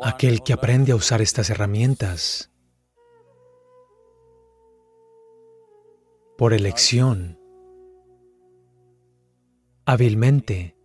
Aquel 0.00 0.44
que 0.44 0.52
aprende 0.52 0.92
a 0.92 0.96
usar 0.96 1.20
estas 1.20 1.50
herramientas 1.50 2.52
por 6.36 6.52
elección, 6.52 7.36
hábilmente, 9.86 10.76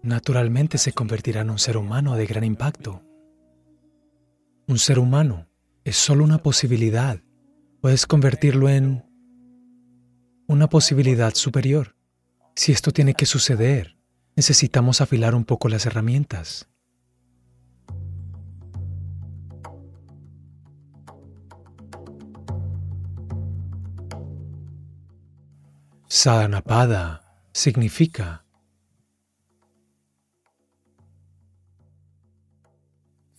naturalmente 0.00 0.78
se 0.78 0.94
convertirá 0.94 1.42
en 1.42 1.50
un 1.50 1.58
ser 1.58 1.76
humano 1.76 2.16
de 2.16 2.24
gran 2.24 2.42
impacto. 2.42 3.02
Un 4.66 4.78
ser 4.78 4.98
humano 4.98 5.46
es 5.84 5.96
solo 5.96 6.24
una 6.24 6.38
posibilidad. 6.38 7.20
Puedes 7.82 8.06
convertirlo 8.06 8.70
en 8.70 9.04
una 10.46 10.70
posibilidad 10.70 11.34
superior. 11.34 11.96
Si 12.54 12.72
esto 12.72 12.92
tiene 12.92 13.12
que 13.12 13.26
suceder, 13.26 13.98
necesitamos 14.36 15.02
afilar 15.02 15.34
un 15.34 15.44
poco 15.44 15.68
las 15.68 15.84
herramientas. 15.84 16.70
Sadhanapada 26.16 27.20
significa 27.52 28.42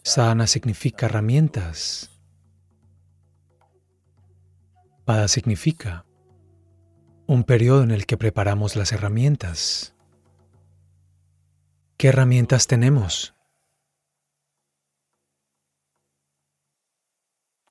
Sadhana 0.04 0.46
significa 0.46 1.08
herramientas. 1.08 2.12
Pada 5.06 5.28
significa 5.28 6.06
un 7.26 7.46
periodo 7.46 7.82
en 7.82 7.90
el 7.90 8.06
que 8.06 8.16
preparamos 8.16 8.76
las 8.76 8.92
herramientas. 8.92 9.96
¿Qué 11.98 12.10
herramientas 12.10 12.68
tenemos? 12.68 13.34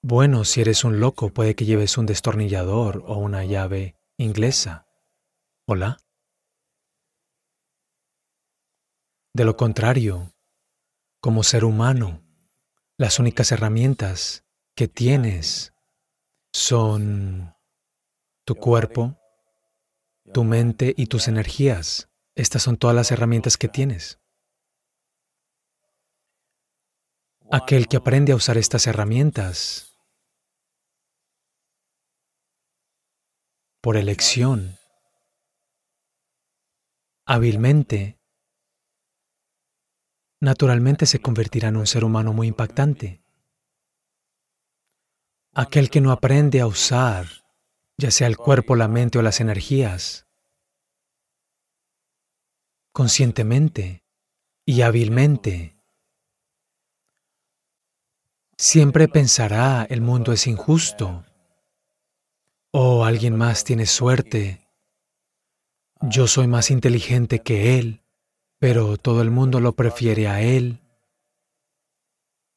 Bueno, 0.03 0.43
si 0.43 0.63
eres 0.63 0.83
un 0.83 0.99
loco, 0.99 1.33
puede 1.33 1.55
que 1.55 1.65
lleves 1.65 1.97
un 1.97 2.07
destornillador 2.07 3.05
o 3.07 3.19
una 3.19 3.45
llave 3.45 3.95
inglesa. 4.17 4.86
Hola. 5.69 5.99
De 9.35 9.45
lo 9.45 9.57
contrario, 9.57 10.33
como 11.21 11.43
ser 11.43 11.65
humano, 11.65 12.23
las 12.97 13.19
únicas 13.19 13.51
herramientas 13.51 14.45
que 14.77 14.87
tienes 14.87 15.75
son 16.53 17.57
tu 18.45 18.55
cuerpo, 18.55 19.19
tu 20.33 20.45
mente 20.45 20.95
y 20.97 21.07
tus 21.07 21.27
energías. 21.27 22.09
Estas 22.37 22.63
son 22.63 22.77
todas 22.77 22.95
las 22.95 23.11
herramientas 23.11 23.57
que 23.57 23.67
tienes. 23.67 24.21
Aquel 27.51 27.89
que 27.89 27.97
aprende 27.97 28.31
a 28.31 28.37
usar 28.37 28.57
estas 28.57 28.87
herramientas 28.87 29.99
por 33.81 33.97
elección, 33.97 34.79
hábilmente, 37.27 38.19
naturalmente 40.41 41.07
se 41.07 41.19
convertirá 41.19 41.69
en 41.69 41.77
un 41.77 41.87
ser 41.87 42.05
humano 42.05 42.33
muy 42.33 42.47
impactante. 42.47 43.21
Aquel 45.53 45.91
que 45.91 46.01
no 46.01 46.13
aprende 46.13 46.61
a 46.61 46.67
usar, 46.67 47.27
ya 47.99 48.11
sea 48.11 48.29
el 48.29 48.37
cuerpo, 48.37 48.77
la 48.77 48.89
mente 48.89 49.19
o 49.19 49.23
las 49.23 49.41
energías, 49.41 50.27
conscientemente 52.93 54.05
y 54.65 54.83
hábilmente, 54.83 55.77
siempre 58.57 59.09
pensará 59.09 59.87
el 59.91 60.01
mundo 60.01 60.33
es 60.33 60.47
injusto 60.47 61.25
o 62.71 63.05
alguien 63.05 63.37
más 63.37 63.65
tiene 63.65 63.87
suerte, 63.87 64.66
yo 66.03 66.27
soy 66.27 66.47
más 66.47 66.71
inteligente 66.71 67.43
que 67.43 67.79
él 67.79 68.03
pero 68.59 68.97
todo 68.97 69.23
el 69.23 69.31
mundo 69.31 69.61
lo 69.61 69.75
prefiere 69.75 70.29
a 70.29 70.41
él. 70.41 70.81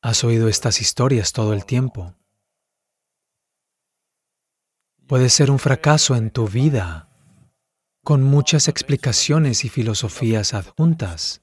Has 0.01 0.23
oído 0.23 0.47
estas 0.47 0.79
historias 0.81 1.33
todo 1.33 1.53
el 1.53 1.65
tiempo. 1.65 2.15
Puede 5.07 5.29
ser 5.29 5.51
un 5.51 5.59
fracaso 5.59 6.15
en 6.15 6.29
tu 6.29 6.47
vida, 6.47 7.09
con 8.03 8.23
muchas 8.23 8.67
explicaciones 8.67 9.65
y 9.65 9.69
filosofías 9.69 10.53
adjuntas, 10.53 11.41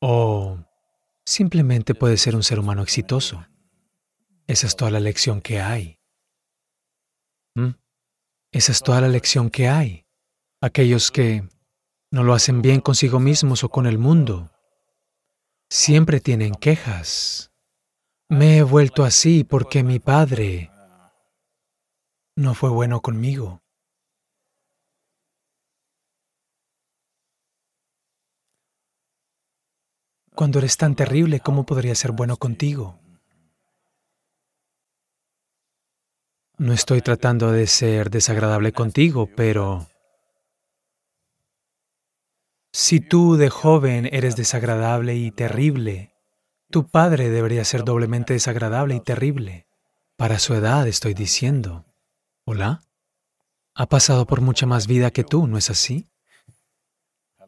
o 0.00 0.58
simplemente 1.24 1.94
puede 1.94 2.16
ser 2.16 2.34
un 2.34 2.42
ser 2.42 2.58
humano 2.58 2.82
exitoso. 2.82 3.46
Esa 4.46 4.66
es 4.66 4.74
toda 4.74 4.90
la 4.90 5.00
lección 5.00 5.42
que 5.42 5.60
hay. 5.60 6.00
¿Mm? 7.54 7.70
Esa 8.50 8.72
es 8.72 8.82
toda 8.82 9.02
la 9.02 9.08
lección 9.08 9.50
que 9.50 9.68
hay. 9.68 10.06
Aquellos 10.62 11.10
que 11.10 11.48
no 12.10 12.22
lo 12.22 12.34
hacen 12.34 12.60
bien 12.60 12.80
consigo 12.80 13.18
mismos 13.18 13.64
o 13.64 13.70
con 13.70 13.86
el 13.86 13.96
mundo. 13.96 14.50
Siempre 15.70 16.20
tienen 16.20 16.54
quejas. 16.54 17.50
Me 18.28 18.58
he 18.58 18.62
vuelto 18.62 19.04
así 19.04 19.42
porque 19.42 19.82
mi 19.82 20.00
padre 20.00 20.70
no 22.36 22.54
fue 22.54 22.68
bueno 22.68 23.00
conmigo. 23.00 23.62
Cuando 30.34 30.58
eres 30.58 30.76
tan 30.76 30.94
terrible, 30.94 31.40
¿cómo 31.40 31.64
podría 31.64 31.94
ser 31.94 32.12
bueno 32.12 32.36
contigo? 32.36 32.98
No 36.58 36.74
estoy 36.74 37.00
tratando 37.00 37.50
de 37.50 37.66
ser 37.66 38.10
desagradable 38.10 38.72
contigo, 38.72 39.28
pero 39.34 39.89
si 42.72 43.00
tú 43.00 43.36
de 43.36 43.50
joven 43.50 44.08
eres 44.12 44.36
desagradable 44.36 45.16
y 45.16 45.30
terrible, 45.30 46.14
tu 46.70 46.88
padre 46.88 47.28
debería 47.30 47.64
ser 47.64 47.84
doblemente 47.84 48.32
desagradable 48.32 48.94
y 48.94 49.00
terrible. 49.00 49.66
Para 50.16 50.38
su 50.38 50.54
edad 50.54 50.86
estoy 50.86 51.14
diciendo. 51.14 51.86
¿Hola? 52.44 52.82
Ha 53.74 53.86
pasado 53.86 54.26
por 54.26 54.40
mucha 54.40 54.66
más 54.66 54.86
vida 54.86 55.10
que 55.10 55.24
tú, 55.24 55.46
¿no 55.46 55.58
es 55.58 55.70
así? 55.70 56.10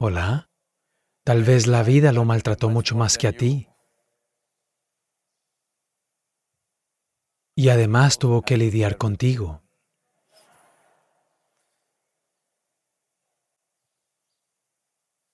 ¿Hola? 0.01 0.51
Tal 1.25 1.45
vez 1.45 1.69
la 1.69 1.85
vida 1.85 2.13
lo 2.13 2.25
maltrató 2.25 2.69
mucho 2.69 2.97
más 2.97 3.17
que 3.17 3.29
a 3.29 3.33
ti. 3.33 3.69
Y 7.55 7.69
además 7.69 8.19
tuvo 8.19 8.43
que 8.43 8.57
lidiar 8.57 8.97
contigo. 8.97 9.62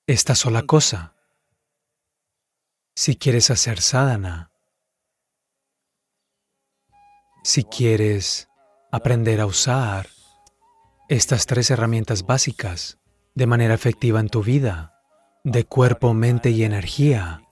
Esta 0.08 0.34
sola 0.34 0.62
cosa. 0.62 1.14
Si 2.96 3.16
quieres 3.16 3.50
hacer 3.50 3.82
sadhana, 3.82 4.50
si 7.44 7.62
quieres 7.62 8.48
aprender 8.90 9.38
a 9.42 9.46
usar 9.46 10.08
estas 11.10 11.44
tres 11.44 11.70
herramientas 11.70 12.24
básicas 12.24 12.98
de 13.34 13.46
manera 13.46 13.74
efectiva 13.74 14.18
en 14.18 14.30
tu 14.30 14.42
vida, 14.42 14.98
de 15.44 15.64
cuerpo, 15.64 16.14
mente 16.14 16.50
y 16.50 16.64
energía, 16.64 17.42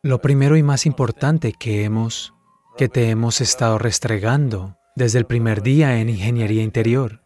lo 0.00 0.22
primero 0.22 0.56
y 0.56 0.62
más 0.62 0.86
importante 0.86 1.52
que 1.52 1.84
hemos, 1.84 2.32
que 2.78 2.88
te 2.88 3.10
hemos 3.10 3.42
estado 3.42 3.76
restregando 3.76 4.78
desde 4.94 5.18
el 5.18 5.26
primer 5.26 5.60
día 5.60 5.98
en 6.00 6.08
ingeniería 6.08 6.62
interior, 6.62 7.22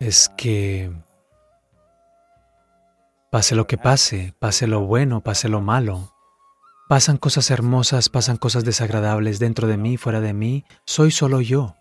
es 0.00 0.28
que 0.36 0.92
Pase 3.30 3.54
lo 3.54 3.66
que 3.66 3.76
pase, 3.76 4.34
pase 4.38 4.66
lo 4.66 4.80
bueno, 4.80 5.20
pase 5.20 5.50
lo 5.50 5.60
malo. 5.60 6.14
Pasan 6.88 7.18
cosas 7.18 7.50
hermosas, 7.50 8.08
pasan 8.08 8.38
cosas 8.38 8.64
desagradables 8.64 9.38
dentro 9.38 9.68
de 9.68 9.76
mí, 9.76 9.98
fuera 9.98 10.22
de 10.22 10.32
mí. 10.32 10.64
Soy 10.86 11.10
solo 11.10 11.42
yo. 11.42 11.74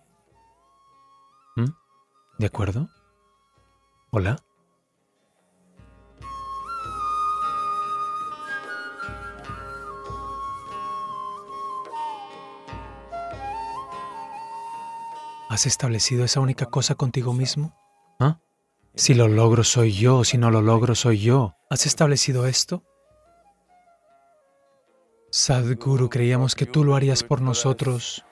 ¿Mm? 1.56 1.70
¿De 2.38 2.46
acuerdo? 2.46 2.90
¿Hola? 4.12 4.36
¿Has 15.50 15.66
establecido 15.66 16.26
esa 16.26 16.42
única 16.42 16.66
cosa 16.66 16.96
contigo 16.96 17.32
mismo? 17.32 17.74
Si 18.98 19.14
lo 19.14 19.28
logro 19.28 19.64
soy 19.64 19.92
yo, 19.92 20.24
si 20.24 20.40
no 20.40 20.50
lo 20.50 20.60
logro 20.64 20.96
soy 20.96 21.20
yo. 21.20 21.56
¿Has 21.70 21.86
establecido 21.86 22.48
esto? 22.48 22.84
Sadhguru, 25.30 26.10
creíamos 26.10 26.56
que 26.56 26.66
tú 26.66 26.84
lo 26.84 26.96
harías 26.96 27.24
por 27.24 27.40
nosotros. 27.40 28.26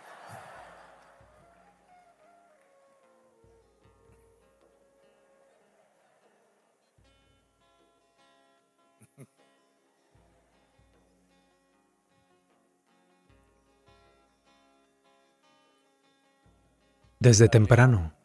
Desde 17.19 17.49
temprano. 17.49 18.15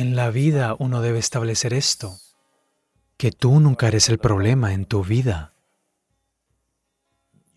En 0.00 0.16
la 0.16 0.30
vida 0.30 0.76
uno 0.78 1.02
debe 1.02 1.18
establecer 1.18 1.74
esto, 1.74 2.16
que 3.18 3.32
tú 3.32 3.60
nunca 3.60 3.86
eres 3.86 4.08
el 4.08 4.16
problema 4.16 4.72
en 4.72 4.86
tu 4.86 5.04
vida. 5.04 5.52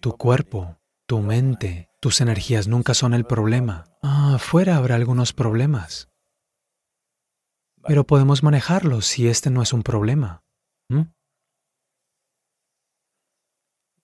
Tu 0.02 0.18
cuerpo, 0.18 0.78
tu 1.06 1.22
mente, 1.22 1.90
tus 2.02 2.20
energías 2.20 2.68
nunca 2.68 2.96
son 2.96 3.14
el 3.14 3.24
problema. 3.24 3.86
Ah, 4.02 4.34
afuera 4.36 4.76
habrá 4.76 4.96
algunos 4.96 5.32
problemas. 5.32 6.10
Pero 7.82 8.06
podemos 8.06 8.44
manejarlos 8.44 9.06
si 9.06 9.30
este 9.30 9.50
no 9.50 9.62
es 9.62 9.72
un 9.72 9.84
problema. 9.84 10.44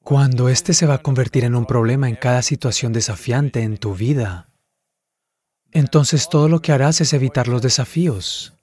Cuando 0.01 0.47
este 0.47 0.74
se 0.74 0.85
va 0.85 0.94
a 0.94 1.01
convertir 1.01 1.44
en 1.44 1.56
un 1.56 1.65
problema 1.65 2.07
en 2.07 2.15
cada 2.15 2.42
situación 2.42 2.94
desafiante 2.94 3.63
en 3.63 3.77
tu 3.77 3.95
vida, 3.95 4.50
entonces 5.71 6.30
todo 6.30 6.50
lo 6.50 6.62
que 6.62 6.71
harás 6.71 7.01
es 7.01 7.13
evitar 7.13 7.48
los 7.48 7.62
desafíos. 7.62 8.54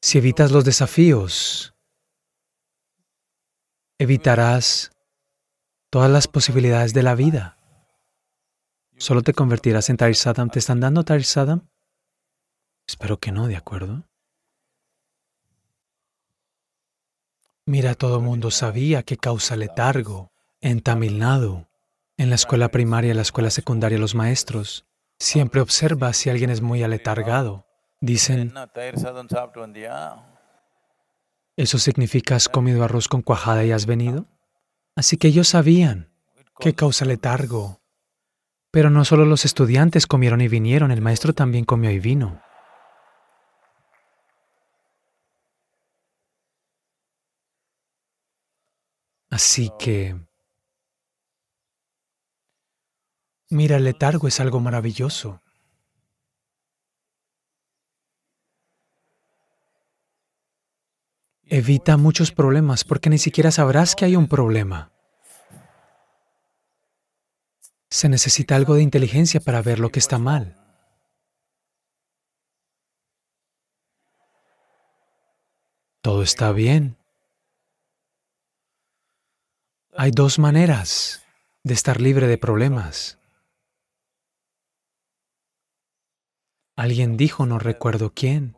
Si 0.00 0.18
evitas 0.18 0.50
los 0.50 0.64
desafíos, 0.64 1.74
evitarás 3.98 4.92
todas 5.90 6.10
las 6.10 6.28
posibilidades 6.28 6.92
de 6.92 7.02
la 7.02 7.14
vida. 7.14 7.56
Solo 8.98 9.22
te 9.22 9.34
convertirás 9.34 9.88
en 9.90 9.98
Sadam. 10.14 10.50
¿Te 10.50 10.58
están 10.58 10.80
dando 10.80 11.04
Sadam? 11.22 11.68
Espero 12.86 13.18
que 13.18 13.32
no, 13.32 13.46
¿de 13.46 13.56
acuerdo? 13.56 14.04
Mira, 17.66 17.94
todo 17.94 18.18
el 18.18 18.22
mundo 18.22 18.50
sabía 18.50 19.02
que 19.02 19.16
causa 19.16 19.56
letargo 19.56 20.30
en 20.60 20.80
Tamil 20.80 21.18
Nadu, 21.18 21.66
en 22.16 22.30
la 22.30 22.36
escuela 22.36 22.70
primaria 22.70 23.10
y 23.10 23.14
la 23.14 23.22
escuela 23.22 23.50
secundaria, 23.50 23.98
los 23.98 24.14
maestros 24.14 24.86
Siempre 25.18 25.60
observa 25.60 26.12
si 26.12 26.30
alguien 26.30 26.50
es 26.50 26.60
muy 26.60 26.82
aletargado. 26.82 27.66
Dicen, 28.00 28.52
¿eso 31.56 31.78
significa 31.78 32.36
has 32.36 32.48
comido 32.48 32.84
arroz 32.84 33.08
con 33.08 33.22
cuajada 33.22 33.64
y 33.64 33.72
has 33.72 33.86
venido? 33.86 34.26
Así 34.94 35.16
que 35.16 35.28
ellos 35.28 35.48
sabían 35.48 36.10
que 36.60 36.74
causa 36.74 37.04
letargo. 37.04 37.80
Pero 38.70 38.90
no 38.90 39.04
solo 39.04 39.24
los 39.24 39.44
estudiantes 39.44 40.06
comieron 40.06 40.42
y 40.42 40.48
vinieron, 40.48 40.90
el 40.90 41.00
maestro 41.00 41.32
también 41.32 41.64
comió 41.64 41.90
y 41.90 41.98
vino. 41.98 42.42
Así 49.30 49.70
que 49.78 50.16
Mira, 53.48 53.76
el 53.76 53.84
letargo 53.84 54.26
es 54.26 54.40
algo 54.40 54.60
maravilloso. 54.60 55.40
Evita 61.44 61.96
muchos 61.96 62.32
problemas 62.32 62.82
porque 62.82 63.08
ni 63.08 63.18
siquiera 63.18 63.52
sabrás 63.52 63.94
que 63.94 64.04
hay 64.04 64.16
un 64.16 64.26
problema. 64.26 64.90
Se 67.88 68.08
necesita 68.08 68.56
algo 68.56 68.74
de 68.74 68.82
inteligencia 68.82 69.40
para 69.40 69.62
ver 69.62 69.78
lo 69.78 69.90
que 69.90 70.00
está 70.00 70.18
mal. 70.18 70.56
Todo 76.00 76.22
está 76.22 76.50
bien. 76.50 76.96
Hay 79.96 80.10
dos 80.10 80.40
maneras 80.40 81.24
de 81.62 81.74
estar 81.74 82.00
libre 82.00 82.26
de 82.26 82.38
problemas. 82.38 83.18
Alguien 86.76 87.16
dijo, 87.16 87.46
no 87.46 87.58
recuerdo 87.58 88.12
quién. 88.12 88.54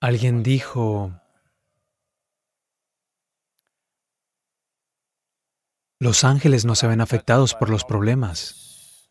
Alguien 0.00 0.42
dijo, 0.42 1.12
los 6.00 6.24
ángeles 6.24 6.64
no 6.64 6.74
se 6.74 6.88
ven 6.88 7.00
afectados 7.00 7.54
por 7.54 7.70
los 7.70 7.84
problemas 7.84 9.10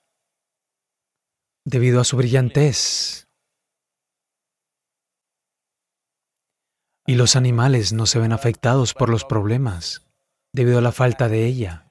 debido 1.66 2.02
a 2.02 2.04
su 2.04 2.18
brillantez. 2.18 3.30
Y 7.06 7.16
los 7.16 7.38
animales 7.38 7.94
no 7.94 8.06
se 8.06 8.20
ven 8.20 8.34
afectados 8.34 8.94
por 8.94 9.10
los 9.10 9.24
problemas 9.24 10.06
debido 10.54 10.80
a 10.80 10.82
la 10.82 10.92
falta 10.92 11.30
de 11.30 11.46
ella. 11.46 11.87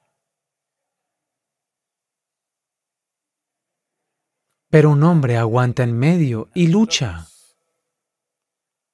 Pero 4.69 4.89
un 4.89 5.03
hombre 5.03 5.37
aguanta 5.37 5.83
en 5.83 5.97
medio 5.97 6.49
y 6.53 6.67
lucha, 6.67 7.27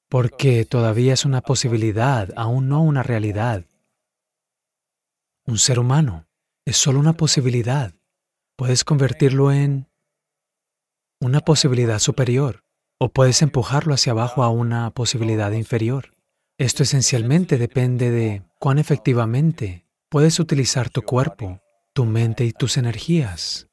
porque 0.08 0.66
todavía 0.66 1.14
es 1.14 1.26
una 1.26 1.42
posibilidad, 1.42 2.30
aún 2.36 2.70
no 2.70 2.84
una 2.84 3.02
realidad. 3.02 3.66
Un 5.46 5.58
ser 5.58 5.80
humano 5.80 6.28
es 6.66 6.78
solo 6.78 7.00
una 7.00 7.14
posibilidad. 7.14 7.96
Puedes 8.56 8.84
convertirlo 8.84 9.52
en 9.52 9.90
una 11.20 11.40
posibilidad 11.40 11.98
superior 11.98 12.64
o 13.00 13.10
puedes 13.10 13.42
empujarlo 13.42 13.96
hacia 13.96 14.12
abajo 14.12 14.44
a 14.44 14.50
una 14.50 14.92
posibilidad 14.92 15.52
inferior. 15.52 16.14
Esto 16.60 16.84
esencialmente 16.84 17.58
depende 17.58 18.12
de 18.12 18.44
cuán 18.60 18.78
efectivamente 18.78 19.88
puedes 20.10 20.40
utilizar 20.40 20.92
tu 20.92 21.02
cuerpo, 21.02 21.60
tu 21.94 22.06
mente 22.06 22.46
y 22.46 22.52
tus 22.52 22.78
energías. 22.78 23.73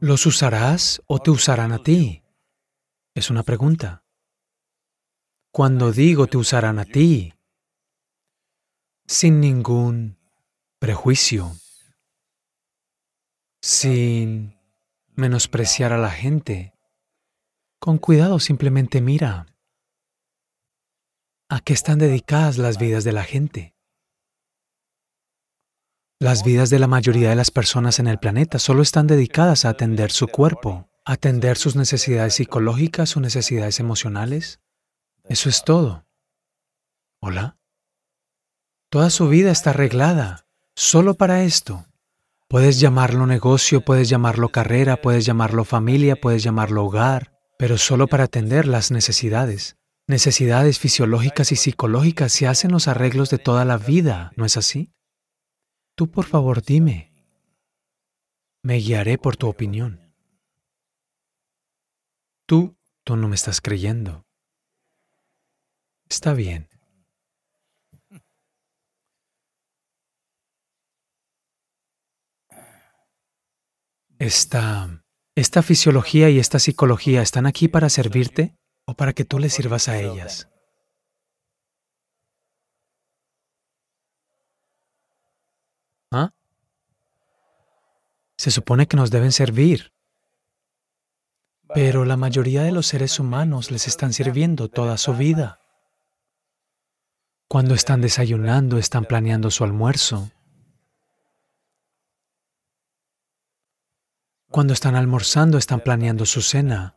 ¿Los 0.00 0.26
usarás 0.26 1.02
o 1.06 1.18
te 1.18 1.32
usarán 1.32 1.72
a 1.72 1.82
ti? 1.82 2.22
Es 3.14 3.30
una 3.30 3.42
pregunta. 3.42 4.04
Cuando 5.50 5.90
digo 5.90 6.28
te 6.28 6.36
usarán 6.36 6.78
a 6.78 6.84
ti, 6.84 7.34
sin 9.06 9.40
ningún 9.40 10.16
prejuicio, 10.78 11.50
sin 13.60 14.56
menospreciar 15.16 15.92
a 15.92 15.98
la 15.98 16.12
gente, 16.12 16.74
con 17.80 17.98
cuidado 17.98 18.38
simplemente 18.38 19.00
mira 19.00 19.46
a 21.48 21.60
qué 21.60 21.72
están 21.72 21.98
dedicadas 21.98 22.56
las 22.56 22.78
vidas 22.78 23.02
de 23.02 23.12
la 23.12 23.24
gente. 23.24 23.74
Las 26.20 26.42
vidas 26.42 26.68
de 26.68 26.80
la 26.80 26.88
mayoría 26.88 27.28
de 27.28 27.36
las 27.36 27.52
personas 27.52 28.00
en 28.00 28.08
el 28.08 28.18
planeta 28.18 28.58
solo 28.58 28.82
están 28.82 29.06
dedicadas 29.06 29.64
a 29.64 29.68
atender 29.68 30.10
su 30.10 30.26
cuerpo, 30.26 30.88
atender 31.04 31.56
sus 31.56 31.76
necesidades 31.76 32.34
psicológicas, 32.34 33.10
sus 33.10 33.22
necesidades 33.22 33.78
emocionales. 33.78 34.58
Eso 35.28 35.48
es 35.48 35.62
todo. 35.62 36.06
¿Hola? 37.20 37.56
Toda 38.90 39.10
su 39.10 39.28
vida 39.28 39.52
está 39.52 39.70
arreglada 39.70 40.48
solo 40.74 41.14
para 41.14 41.44
esto. 41.44 41.86
Puedes 42.48 42.80
llamarlo 42.80 43.28
negocio, 43.28 43.84
puedes 43.84 44.08
llamarlo 44.08 44.48
carrera, 44.48 45.00
puedes 45.00 45.24
llamarlo 45.24 45.64
familia, 45.64 46.16
puedes 46.16 46.42
llamarlo 46.42 46.84
hogar, 46.84 47.38
pero 47.60 47.78
solo 47.78 48.08
para 48.08 48.24
atender 48.24 48.66
las 48.66 48.90
necesidades. 48.90 49.76
Necesidades 50.08 50.80
fisiológicas 50.80 51.52
y 51.52 51.56
psicológicas 51.56 52.32
se 52.32 52.48
hacen 52.48 52.72
los 52.72 52.88
arreglos 52.88 53.30
de 53.30 53.38
toda 53.38 53.64
la 53.64 53.78
vida, 53.78 54.32
¿no 54.34 54.44
es 54.44 54.56
así? 54.56 54.90
Tú 55.98 56.08
por 56.08 56.26
favor 56.26 56.62
dime. 56.62 57.10
Me 58.62 58.76
guiaré 58.76 59.18
por 59.18 59.36
tu 59.36 59.48
opinión. 59.48 60.14
Tú, 62.46 62.76
tú 63.02 63.16
no 63.16 63.26
me 63.26 63.34
estás 63.34 63.60
creyendo. 63.60 64.24
Está 66.08 66.34
bien. 66.34 66.68
Esta, 74.20 75.02
esta 75.34 75.62
fisiología 75.62 76.30
y 76.30 76.38
esta 76.38 76.60
psicología 76.60 77.22
están 77.22 77.44
aquí 77.44 77.66
para 77.66 77.88
servirte 77.88 78.54
o 78.86 78.94
para 78.94 79.14
que 79.14 79.24
tú 79.24 79.40
le 79.40 79.50
sirvas 79.50 79.88
a 79.88 80.00
ellas. 80.00 80.48
¿Ah? 86.10 86.32
Se 88.38 88.52
supone 88.52 88.86
que 88.86 88.96
nos 88.96 89.10
deben 89.10 89.32
servir. 89.32 89.92
Pero 91.74 92.04
la 92.04 92.16
mayoría 92.16 92.62
de 92.62 92.72
los 92.72 92.86
seres 92.86 93.18
humanos 93.18 93.70
les 93.70 93.88
están 93.88 94.12
sirviendo 94.12 94.68
toda 94.68 94.96
su 94.96 95.12
vida. 95.12 95.60
Cuando 97.48 97.74
están 97.74 98.00
desayunando, 98.00 98.78
están 98.78 99.04
planeando 99.04 99.50
su 99.50 99.64
almuerzo. 99.64 100.30
Cuando 104.50 104.72
están 104.72 104.94
almorzando, 104.94 105.58
están 105.58 105.80
planeando 105.80 106.24
su 106.24 106.40
cena. 106.40 106.94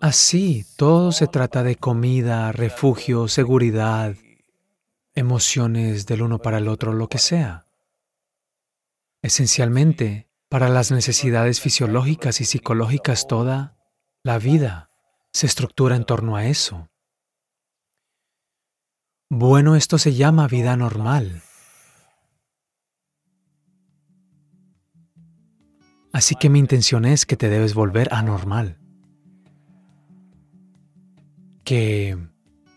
Así, 0.00 0.64
todo 0.76 1.10
se 1.10 1.26
trata 1.26 1.64
de 1.64 1.74
comida, 1.74 2.52
refugio, 2.52 3.26
seguridad, 3.26 4.14
emociones 5.14 6.06
del 6.06 6.22
uno 6.22 6.38
para 6.38 6.58
el 6.58 6.68
otro, 6.68 6.92
lo 6.92 7.08
que 7.08 7.18
sea. 7.18 7.67
Esencialmente, 9.22 10.28
Para 10.50 10.70
las 10.70 10.90
necesidades 10.90 11.60
fisiológicas 11.60 12.40
y 12.40 12.46
psicológicas 12.46 13.26
toda 13.26 13.76
la 14.24 14.38
vida 14.38 14.90
se 15.30 15.46
estructura 15.46 15.94
en 15.94 16.04
torno 16.04 16.36
a 16.36 16.46
eso. 16.46 16.88
Bueno, 19.28 19.76
esto 19.76 19.98
se 19.98 20.14
llama 20.14 20.48
vida 20.48 20.74
normal. 20.76 21.42
Así 26.14 26.34
que 26.34 26.48
mi 26.48 26.58
intención 26.58 27.04
es 27.04 27.26
que 27.26 27.36
te 27.36 27.50
debes 27.50 27.74
volver 27.74 28.08
anormal. 28.10 28.78
Que 31.62 32.16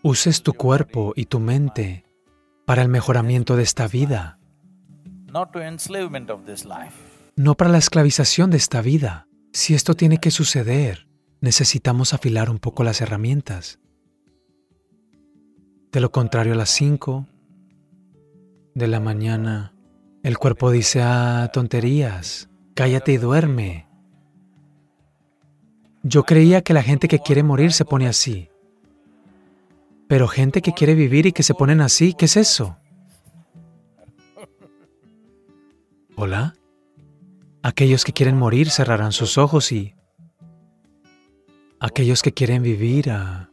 uses 0.02 0.42
tu 0.42 0.52
cuerpo 0.52 1.14
y 1.16 1.24
tu 1.24 1.40
mente 1.40 2.04
para 2.66 2.82
el 2.82 2.88
mejoramiento 2.88 3.56
de 3.56 3.62
esta 3.62 3.88
vida, 3.88 4.38
no 7.36 7.54
para 7.54 7.70
la 7.70 7.78
esclavización 7.78 8.50
de 8.50 8.58
esta 8.58 8.82
vida. 8.82 9.28
Si 9.54 9.72
esto 9.72 9.94
tiene 9.94 10.18
que 10.18 10.30
suceder, 10.30 11.08
necesitamos 11.40 12.12
afilar 12.12 12.50
un 12.50 12.58
poco 12.58 12.84
las 12.84 13.00
herramientas. 13.00 13.78
De 15.90 16.00
lo 16.00 16.12
contrario, 16.12 16.52
a 16.52 16.56
las 16.56 16.68
5 16.68 17.26
de 18.74 18.86
la 18.86 19.00
mañana, 19.00 19.74
el 20.22 20.36
cuerpo 20.36 20.70
dice, 20.70 21.00
ah, 21.02 21.50
tonterías, 21.50 22.50
cállate 22.74 23.12
y 23.12 23.16
duerme. 23.16 23.88
Yo 26.02 26.24
creía 26.24 26.60
que 26.60 26.74
la 26.74 26.82
gente 26.82 27.08
que 27.08 27.20
quiere 27.20 27.42
morir 27.42 27.72
se 27.72 27.86
pone 27.86 28.06
así. 28.06 28.50
Pero 30.08 30.28
gente 30.28 30.60
que 30.60 30.74
quiere 30.74 30.94
vivir 30.94 31.24
y 31.24 31.32
que 31.32 31.42
se 31.42 31.54
ponen 31.54 31.80
así, 31.80 32.12
¿qué 32.12 32.26
es 32.26 32.36
eso? 32.36 32.76
¿Hola? 36.24 36.54
Aquellos 37.64 38.04
que 38.04 38.12
quieren 38.12 38.36
morir 38.36 38.70
cerrarán 38.70 39.10
sus 39.10 39.38
ojos 39.38 39.72
y 39.72 39.96
aquellos 41.80 42.22
que 42.22 42.32
quieren 42.32 42.62
vivir 42.62 43.10
ah, 43.10 43.50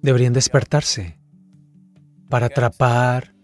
deberían 0.00 0.32
despertarse 0.32 1.20
para 2.30 2.46
atrapar 2.46 3.34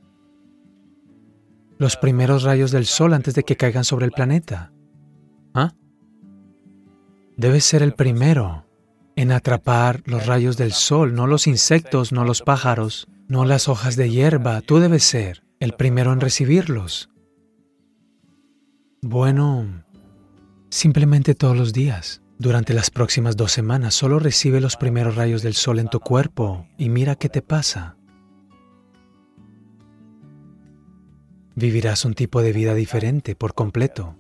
los 1.77 1.99
primeros 1.99 2.43
rayos 2.45 2.71
del 2.71 2.87
sol 2.87 3.13
antes 3.13 3.35
de 3.35 3.43
que 3.43 3.59
caigan 3.59 3.85
sobre 3.85 4.07
el 4.07 4.13
planeta. 4.13 4.73
¿Ah? 5.53 5.75
Debes 7.37 7.67
ser 7.67 7.83
el 7.83 7.93
primero 7.93 8.65
en 9.15 9.31
atrapar 9.31 10.01
los 10.07 10.25
rayos 10.25 10.57
del 10.57 10.73
sol, 10.73 11.15
no 11.15 11.27
los 11.27 11.47
insectos, 11.47 12.13
no 12.13 12.25
los 12.25 12.41
pájaros, 12.41 13.09
no 13.29 13.45
las 13.45 13.69
hojas 13.69 13.97
de 13.97 14.09
hierba. 14.09 14.63
Tú 14.63 14.79
debes 14.79 15.05
ser 15.05 15.45
el 15.61 15.75
primero 15.75 16.15
en 16.15 16.21
recibirlos. 16.21 17.12
Bueno, 19.05 19.83
simplemente 20.71 21.35
todos 21.35 21.57
los 21.57 21.73
días. 21.73 22.23
Durante 22.39 22.73
las 22.73 22.91
próximas 22.91 23.37
dos 23.37 23.51
semanas 23.51 23.95
solo 23.95 24.21
recibe 24.21 24.61
los 24.61 24.77
primeros 24.77 25.17
rayos 25.17 25.43
del 25.43 25.55
sol 25.55 25.81
en 25.81 25.89
tu 25.89 25.99
cuerpo 25.99 26.69
y 26.79 26.89
mira 26.89 27.17
qué 27.17 27.29
te 27.29 27.43
pasa. 27.43 27.97
Vivirás 31.57 32.05
un 32.05 32.15
tipo 32.15 32.43
de 32.43 32.53
vida 32.53 32.75
diferente 32.75 33.35
por 33.35 33.55
completo. 33.55 34.17